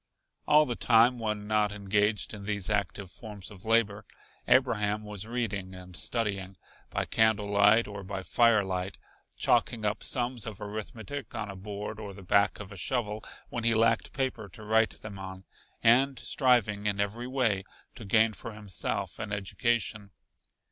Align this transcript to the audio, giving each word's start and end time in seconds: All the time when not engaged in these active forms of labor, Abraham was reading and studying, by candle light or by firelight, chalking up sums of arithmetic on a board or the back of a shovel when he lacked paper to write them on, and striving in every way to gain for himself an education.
All 0.47 0.65
the 0.65 0.75
time 0.75 1.19
when 1.19 1.45
not 1.45 1.71
engaged 1.71 2.33
in 2.33 2.45
these 2.45 2.71
active 2.71 3.11
forms 3.11 3.51
of 3.51 3.65
labor, 3.65 4.03
Abraham 4.47 5.03
was 5.03 5.27
reading 5.27 5.75
and 5.75 5.95
studying, 5.95 6.57
by 6.89 7.05
candle 7.05 7.45
light 7.45 7.87
or 7.87 8.03
by 8.03 8.23
firelight, 8.23 8.97
chalking 9.37 9.85
up 9.85 10.01
sums 10.01 10.47
of 10.47 10.59
arithmetic 10.59 11.35
on 11.35 11.51
a 11.51 11.55
board 11.55 11.99
or 11.99 12.15
the 12.15 12.23
back 12.23 12.59
of 12.59 12.71
a 12.71 12.77
shovel 12.77 13.23
when 13.49 13.63
he 13.63 13.75
lacked 13.75 14.11
paper 14.11 14.49
to 14.49 14.63
write 14.65 14.89
them 15.03 15.19
on, 15.19 15.43
and 15.83 16.17
striving 16.17 16.87
in 16.87 16.99
every 16.99 17.27
way 17.27 17.63
to 17.93 18.03
gain 18.03 18.33
for 18.33 18.53
himself 18.53 19.19
an 19.19 19.31
education. 19.31 20.09